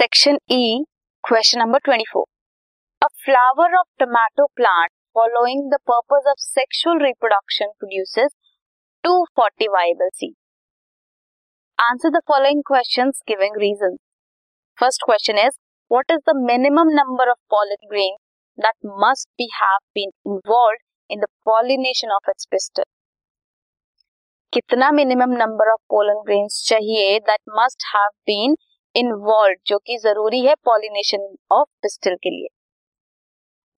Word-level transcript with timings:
Section 0.00 0.38
E, 0.48 0.84
question 1.22 1.60
number 1.60 1.78
24. 1.84 2.24
A 3.02 3.08
flower 3.24 3.68
of 3.80 3.86
tomato 3.98 4.48
plant 4.56 4.92
following 5.12 5.68
the 5.70 5.78
purpose 5.84 6.24
of 6.30 6.38
sexual 6.38 6.96
reproduction 6.96 7.68
produces 7.78 8.34
240 9.04 9.68
viable 9.68 10.10
seeds. 10.14 10.36
Answer 11.90 12.10
the 12.10 12.22
following 12.26 12.62
questions 12.64 13.20
giving 13.26 13.52
reasons. 13.52 13.98
First 14.76 15.00
question 15.02 15.36
is, 15.38 15.58
what 15.88 16.06
is 16.10 16.20
the 16.26 16.34
minimum 16.34 16.94
number 16.94 17.30
of 17.30 17.38
pollen 17.50 17.82
grains 17.88 18.18
that 18.56 18.74
must 18.82 19.28
be 19.38 19.48
have 19.60 19.82
been 19.94 20.10
involved 20.24 20.82
in 21.08 21.20
the 21.20 21.28
pollination 21.44 22.10
of 22.10 22.22
its 22.28 22.46
pistil? 22.46 22.84
कितना 24.54 24.90
minimum 24.92 25.32
number 25.36 25.70
of 25.72 25.78
pollen 25.92 26.20
grains 26.26 26.62
चाहिए 26.66 27.18
that 27.28 27.40
must 27.56 27.84
have 27.94 28.08
been 28.28 28.54
involve 28.95 29.55
जो 29.67 29.77
कि 29.77 29.97
ज़रूरी 29.97 30.39
है 30.45 30.53
pollination 30.65 31.27
of 31.51 31.67
pistil 31.81 32.15
के 32.23 32.29
लिए। 32.29 32.47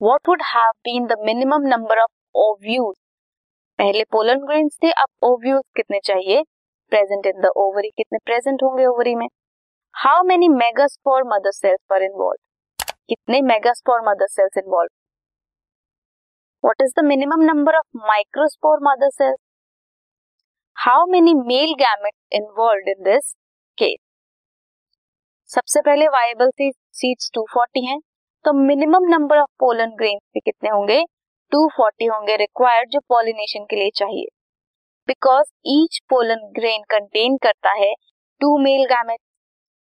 What 0.01 0.29
would 0.29 0.41
have 0.45 0.71
been 0.85 1.05
the 1.07 1.15
minimum 1.25 1.67
number 1.67 1.99
of 2.01 2.11
ovules 2.35 2.95
पहले 3.79 4.03
pollen 4.11 4.39
grains 4.45 4.77
थे, 4.83 4.91
अब 4.91 5.07
ओव्यूज 5.23 5.61
कितने 5.75 5.99
चाहिए? 6.05 6.41
प्रेजेंट 6.91 7.25
इन 7.25 7.41
द 7.41 7.51
ओवरी 7.57 7.89
कितने 7.97 8.19
प्रेजेंट 8.25 8.63
होंगे 8.63 8.85
ओवरी 8.85 9.15
में? 9.15 9.27
How 9.95 10.23
many 10.25 10.47
megaspore 10.49 11.23
mother 11.27 11.51
cells 11.51 11.79
पर 11.89 12.03
इन्वॉल्व 12.03 12.37
कितने 13.09 13.41
megaspore 13.41 14.01
mother 14.09 14.27
cells 14.27 14.57
involve 14.57 14.89
what 16.63 16.81
is 16.81 16.93
the 16.99 17.03
minimum 17.05 17.41
number 17.43 17.75
of 17.77 18.05
microspore 18.07 18.79
mother 18.83 19.09
cells 19.11 19.37
how 20.77 21.05
many 21.11 21.33
male 21.47 21.73
gamete 21.79 22.13
involve 22.33 22.89
in 22.89 23.03
this 23.03 23.33
सबसे 25.49 25.81
पहले 25.81 26.05
viable 26.07 26.49
seeds 26.57 27.29
240 27.33 27.81
हैं 27.87 27.99
तो 28.45 28.51
minimum 28.55 29.03
number 29.07 29.37
of 29.37 29.49
pollen 29.59 29.89
grain 29.97 30.17
भी 30.33 30.39
कितने 30.39 30.69
होंगे? 30.69 30.97
240 31.51 32.09
होंगे 32.11 32.35
रिक्वायर्ड 32.35 32.89
जो 32.89 32.99
पॉलिनेशन 33.09 33.65
के 33.69 33.75
लिए 33.75 33.89
चाहिए। 33.95 34.25
Because 35.07 35.51
each 35.67 35.99
pollen 36.09 36.41
grain 36.55 36.83
contain 36.89 37.37
करता 37.43 37.73
है 37.73 37.93
टू 38.41 38.57
मेल 38.59 38.85
गैमेट 38.85 39.19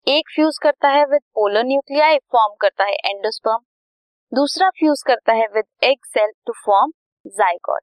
एक 0.07 0.31
फ्यूज 0.35 0.59
करता 0.63 0.89
है 0.89 1.05
विद 1.05 1.23
पोलन 1.35 1.67
न्यूक्लियाई 1.67 2.19
फॉर्म 2.33 2.55
करता 2.61 2.85
है 2.85 2.95
एंडोस्पर्म 3.07 3.65
दूसरा 4.33 4.69
फ्यूज 4.79 5.03
करता 5.07 5.33
है 5.33 5.47
with 5.55 5.65
egg 5.85 6.05
cell 6.09 6.31
to 6.47 6.53
form 6.61 6.93
zygote 7.35 7.83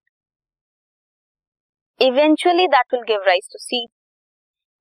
eventually 1.99 2.67
that 2.69 2.93
will 2.93 3.03
give 3.07 3.27
rise 3.27 3.49
to 3.53 3.59
seed 3.61 3.89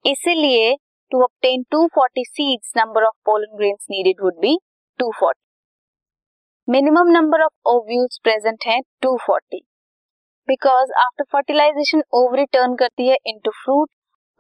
इसीलिए 0.05 0.75
to 1.13 1.19
obtain 1.23 1.65
240 1.71 2.23
seeds, 2.27 2.69
number 2.75 3.01
of 3.03 3.15
pollen 3.25 3.57
grains 3.57 3.87
needed 3.89 4.21
would 4.21 4.39
be 4.41 4.53
240 5.01 5.35
minimum 6.69 7.09
number 7.11 7.43
of 7.43 7.69
ovules 7.69 8.19
present 8.25 8.67
हैं 8.67 8.81
240 9.03 9.61
because 10.49 10.93
after 10.99 11.25
fertilization 11.33 12.03
ovary 12.15 12.45
turn 12.53 12.75
करती 12.77 13.09
है 13.09 13.17
into 13.27 13.51
fruit 13.55 13.89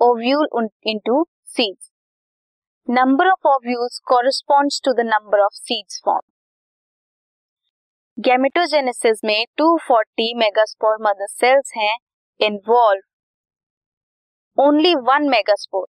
ovule 0.00 0.48
into 0.86 1.22
seeds 1.48 1.90
number 2.88 3.28
of 3.28 3.48
ovules 3.48 3.98
corresponds 4.06 4.80
to 4.84 4.92
the 4.92 5.06
number 5.06 5.40
of 5.40 5.54
seeds 5.56 6.00
form 6.04 6.26
gametogenesis 8.18 9.24
में 9.24 9.44
240 9.60 10.32
megaspore 10.38 10.96
mother 11.02 11.26
cells 11.28 11.72
हैं 11.76 11.96
involve 12.40 13.02
only 14.58 14.94
one 15.04 15.28
megaspore 15.30 15.86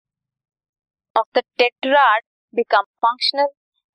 of 1.18 1.28
the 1.38 1.42
tetrad 1.58 2.24
become 2.54 2.84
functional 3.06 3.48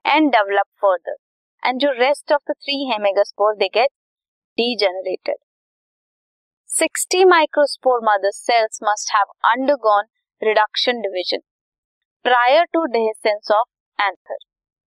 and 0.05 0.31
develop 0.33 0.67
further 0.83 1.17
and 1.63 1.81
जो 1.81 1.91
rest 1.99 2.33
of 2.33 2.51
the 2.51 2.55
three 2.55 2.85
है 2.91 2.99
megaspore 3.03 3.55
they 3.57 3.69
get 3.75 3.91
degenerated 4.59 5.37
60 6.71 7.25
microspore 7.29 8.01
mother 8.05 8.31
cells 8.33 8.79
must 8.85 9.15
have 9.15 9.33
undergone 9.51 10.07
reduction 10.43 11.01
division 11.01 11.41
prior 12.25 12.65
to 12.73 12.85
dehiscence 12.93 13.51
of 13.55 14.03
anther 14.03 14.37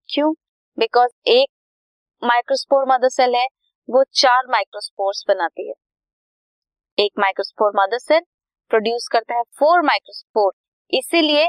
क्यों 0.10 0.32
because 0.78 1.12
एक 1.30 1.50
microspore 2.22 2.86
mother 2.88 3.10
cell 3.10 3.36
है, 3.36 3.46
वो 3.90 4.04
चार 4.14 4.48
microspores 4.52 5.24
बनाती 5.28 5.68
है। 5.68 5.74
एक 6.98 7.20
माइक्रोस्पोर 7.20 7.72
मदर 7.76 7.98
सेल 8.00 8.22
प्रोड्यूस 8.72 9.08
करता 9.12 9.36
है 9.36 9.44
फोर 9.60 9.82
माइक्रोस्पोर 9.82 10.52
इसीलिए 10.94 11.48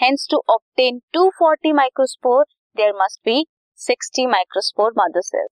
Hence, 0.00 0.26
to 0.28 0.40
obtain 0.48 1.02
240 1.12 1.72
microspore, 1.74 2.44
there 2.76 2.92
must 2.94 3.20
be 3.22 3.46
60 3.74 4.26
microspore 4.26 4.92
mother 4.96 5.20
cells. 5.22 5.50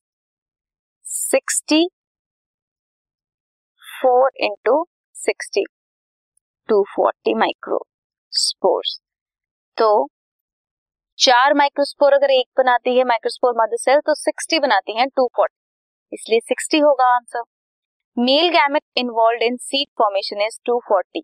60 1.07 1.89
4 3.83 4.31
into 4.39 4.85
60 5.17 5.65
240 6.69 7.35
microspores 7.39 8.99
तो 9.79 9.89
चार 11.19 11.55
माइक्रोस्पोर 11.55 12.15
अगर 12.15 12.31
एक 12.31 12.47
बनाती 12.59 12.97
है 12.99 13.05
माइक्रोस्पोर 13.05 13.55
मदर 13.57 13.77
सेल 13.79 14.01
तो 14.07 14.15
60 14.23 14.61
बनाती 14.63 14.99
हैं 14.99 15.07
240 15.21 15.49
इसलिए 16.13 16.41
60 16.53 16.83
होगा 16.83 17.15
answer 17.15 17.43
male 18.17 18.49
gamete 18.51 18.83
involve 18.99 19.43
in 19.47 19.57
seed 19.63 19.89
formation 19.99 20.47
is 20.47 20.59
240 20.71 21.23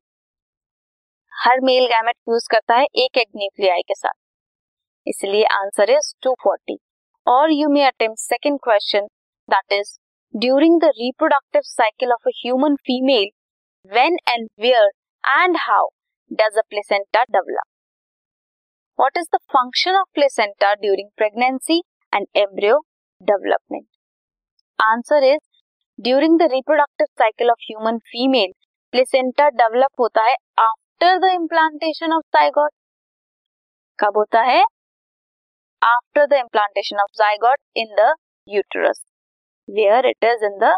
her 1.35 1.61
male 1.61 1.87
gamete 1.87 2.17
use 2.29 2.47
करता 2.51 2.75
है 2.77 2.85
एक 2.97 3.19
एग 3.19 3.27
न्यूक्लियाई 3.37 3.83
के 3.89 3.95
साथ। 3.95 4.13
इसलिए 5.07 5.45
आंसर 5.53 5.91
इज़ 5.91 6.13
240 6.27 6.77
और 7.27 7.53
you 7.53 7.69
may 7.69 7.83
attempt 7.85 8.19
second 8.21 8.59
question 8.65 9.07
that 9.49 9.73
is 9.73 9.91
during 10.35 10.81
the 10.81 10.91
reproductive 10.97 11.63
cycle 11.65 12.13
of 12.13 12.29
a 12.29 12.33
human 12.37 12.77
female 12.83 13.29
when 13.91 14.17
and 14.29 14.49
where 14.61 14.91
and 15.25 15.57
how 15.61 15.89
does 16.31 16.59
a 16.59 16.63
placenta 16.71 17.23
develop 17.29 17.67
what 18.99 19.17
is 19.19 19.29
the 19.35 19.39
function 19.53 19.97
of 19.97 20.09
placenta 20.15 20.73
during 20.77 21.09
pregnancy 21.17 21.83
and 22.13 22.27
embryo 22.37 22.79
development 23.21 23.87
answer 24.79 25.25
is 25.25 25.43
during 25.99 26.39
the 26.39 26.49
reproductive 26.53 27.07
cycle 27.15 27.51
of 27.51 27.67
human 27.67 27.99
female 28.07 28.53
placenta 28.93 29.49
develop 29.57 30.01
होता 30.01 30.23
है 30.23 30.35
after 30.59 30.84
after 31.05 31.19
the 31.21 31.31
implantation 31.33 32.13
of 32.13 32.23
zygote 32.35 32.71
कब 33.99 34.17
होता 34.17 34.41
है? 34.43 34.63
After 35.83 36.27
the 36.27 36.33
implantation 36.35 37.01
of 37.01 37.11
zygote 37.19 37.59
in 37.77 37.95
the 37.97 38.07
uterus 38.49 39.03
where 39.69 40.07
it 40.07 40.25
is 40.25 40.45
in 40.45 40.57
the 40.61 40.73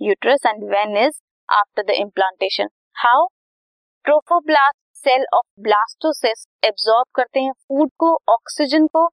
uterus 0.00 0.46
and 0.46 0.62
when 0.64 0.96
is 0.98 1.18
after 1.48 1.82
the 1.82 1.96
implantation 1.96 2.68
how 2.96 3.26
trophoblast 4.04 4.78
cell 5.04 5.26
of 5.34 5.46
blastocyst 5.62 6.66
absorb 6.66 7.06
करते 7.16 7.40
हैं 7.40 7.52
food 7.52 7.90
को 7.98 8.14
oxygen 8.30 8.86
को 8.86 9.06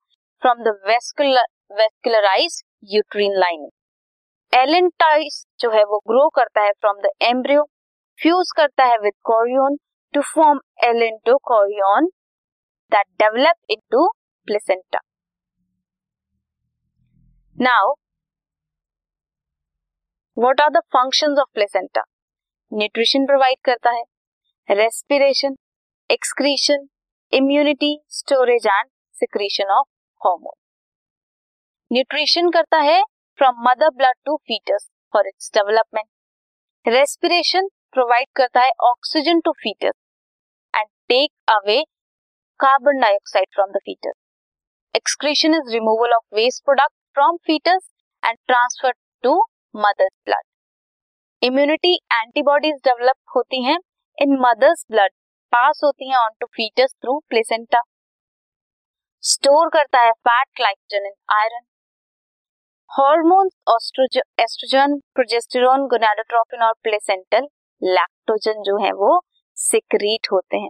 from 0.44 0.63
the 0.63 0.78
vascularise 0.88 2.62
uterine 2.90 3.40
lining 3.40 4.59
allantois 4.62 5.46
जो 5.59 5.72
है 5.72 5.84
वो 5.85 6.02
grow 6.08 6.29
करता 6.35 6.62
है 6.62 6.72
from 6.74 7.02
the 7.02 7.18
embryo 7.25 7.68
fuse 8.19 8.52
करता 8.58 8.85
है 8.85 8.97
with 9.02 9.13
chorion 9.25 9.78
to 10.14 10.22
form 10.24 10.59
allantochorion 10.81 12.08
that 12.92 13.06
develop 13.18 13.58
into 13.68 14.09
placenta. 14.47 15.00
Now, 17.58 17.96
what 20.38 20.59
are 20.59 20.72
the 20.72 20.84
functions 20.92 21.38
of 21.40 21.47
placenta? 21.53 22.03
Nutrition 22.72 23.26
provide 23.26 23.58
करता 23.66 23.91
है 23.91 24.03
respiration 24.70 25.56
excretion 26.09 26.85
immunity 27.34 27.90
storage 28.17 28.67
and 28.67 28.90
secretion 29.17 29.72
of 29.76 29.88
hormone 30.22 30.53
nutrition 31.91 32.50
करता 32.52 32.78
है 32.82 33.02
from 33.40 33.64
mother 33.67 33.90
blood 33.96 34.17
to 34.26 34.35
foetus 34.47 34.88
for 35.14 35.28
its 35.28 35.52
development 35.53 36.08
respiration 36.85 37.67
provide 37.94 38.28
करता 38.38 38.62
है 38.62 38.72
oxygen 38.90 39.40
to 39.46 39.52
foetus 39.64 39.98
take 41.09 41.29
away 41.52 41.82
carbon 42.59 43.00
dioxide 43.02 43.47
from 43.53 43.70
the 43.72 43.79
foetus 43.85 44.14
excretion 44.96 45.53
is 45.53 45.72
removal 45.73 46.11
of 46.14 46.35
waste 46.35 46.64
product 46.66 46.94
from 47.16 47.38
foetus 47.46 47.88
and 48.23 48.38
transfer 48.47 48.91
to 49.23 49.34
mother's 49.76 50.11
blood 50.26 50.44
immunity 51.41 51.96
antibodies 52.14 52.76
develop 52.85 53.35
होती 53.35 53.64
हैं 53.64 53.78
in 54.17 54.38
mother's 54.41 54.85
blood 54.91 55.11
pass 55.53 55.82
होती 55.84 56.09
हैं 56.09 56.17
on 56.17 56.29
to 56.41 56.47
foetus 56.56 56.94
through 56.94 57.20
placenta 57.29 57.82
store 59.23 59.70
करता 59.70 60.02
है 60.02 60.12
fat 60.28 60.47
glycogen 60.58 61.05
in 61.05 61.14
iron 61.34 61.66
hormones 62.91 63.53
estrogen 64.40 65.00
progesterone 65.16 65.88
gonadotropin 65.88 66.64
और 66.64 66.73
placental 66.84 67.47
lactogen 67.82 68.62
जो 68.64 68.84
है 68.85 68.91
वो 68.96 69.20
सिक्रीट 69.58 70.28
होते 70.32 70.58
हैं। 70.58 70.70